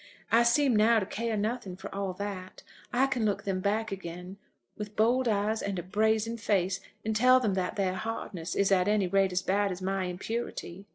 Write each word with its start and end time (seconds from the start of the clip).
I 0.31 0.41
seem 0.41 0.75
now 0.75 0.99
to 0.99 1.05
care 1.05 1.37
nothing 1.37 1.75
for 1.77 1.93
all 1.93 2.13
that. 2.13 2.63
I 2.91 3.05
can 3.05 3.23
look 3.23 3.43
them 3.43 3.59
back 3.59 3.91
again 3.91 4.37
with 4.75 4.95
bold 4.95 5.27
eyes 5.27 5.61
and 5.61 5.77
a 5.77 5.83
brazen 5.83 6.37
face, 6.37 6.79
and 7.05 7.15
tell 7.15 7.39
them 7.39 7.53
that 7.53 7.75
their 7.75 7.93
hardness 7.93 8.55
is 8.55 8.71
at 8.71 8.87
any 8.87 9.05
rate 9.05 9.31
as 9.31 9.43
bad 9.43 9.71
as 9.71 9.79
my 9.79 10.05
impurity." 10.05 10.87